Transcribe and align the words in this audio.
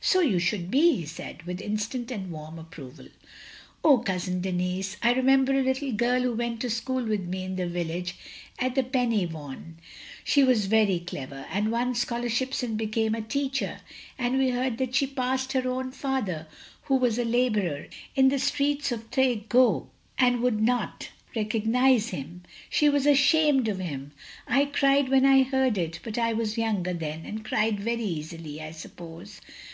""So 0.10 0.20
you 0.20 0.38
should 0.38 0.70
be," 0.70 0.96
he 0.96 1.06
said, 1.06 1.42
with 1.44 1.60
instant 1.60 2.10
and 2.10 2.30
warm 2.30 2.58
approval. 2.58 3.08
"Oh, 3.84 3.98
Cousin 3.98 4.40
Denis, 4.42 4.96
I 5.02 5.12
remember 5.12 5.52
a 5.58 5.62
little 5.62 5.92
girl 5.92 6.22
who 6.22 6.34
went 6.34 6.60
to 6.60 6.70
school 6.70 7.04
with 7.04 7.26
me 7.26 7.44
in 7.44 7.56
the 7.56 7.66
village 7.66 8.16
at 8.58 8.74
Pen 8.92 9.10
y 9.10 9.26
watm; 9.30 9.74
she 10.24 10.42
was 10.42 10.66
very 10.66 11.00
clever, 11.00 11.46
and 11.50 11.70
won 11.72 11.94
scholarships 11.94 12.62
and 12.62 12.76
became 12.76 13.14
a 13.14 13.22
teacher, 13.22 13.80
and 14.18 14.38
we 14.38 14.50
heard 14.50 14.78
that 14.78 14.94
she 14.94 15.06
passed 15.06 15.52
her 15.52 15.68
own 15.68 15.92
father, 15.92 16.46
who 16.84 16.96
was 16.96 17.18
a 17.18 17.24
labourer, 17.24 17.86
in 18.14 18.28
the 18.28 18.38
streets 18.38 18.92
of 18.92 19.10
Tref 19.10 19.48
goch 19.48 19.88
and 20.18 20.40
wotild 20.40 20.60
not 20.60 21.08
recognise 21.36 22.08
him. 22.08 22.42
She 22.68 22.88
was 22.88 23.06
ashamed 23.06 23.68
of 23.68 23.78
him! 23.78 24.12
I 24.46 24.64
cried 24.66 25.08
when 25.08 25.24
I 25.24 25.42
heard 25.42 25.78
it, 25.78 26.00
but 26.02 26.18
I 26.18 26.32
was 26.34 26.58
younger 26.58 26.92
then 26.92 27.24
and 27.24 27.44
cried 27.44 27.80
very 27.80 28.04
easily, 28.04 28.60
I 28.60 28.72
suppose. 28.72 29.40